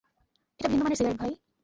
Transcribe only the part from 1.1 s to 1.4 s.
ভাই!